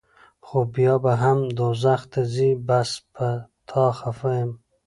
خو 0.45 0.59
بیا 0.73 0.95
به 1.03 1.13
هم 1.23 1.37
دوزخ 1.59 2.01
ته 2.11 2.21
ځې 2.33 2.49
بس 2.67 2.91
پۀ 3.13 3.29
تا 3.69 3.85
خفه 3.99 4.31
يم 4.39 4.51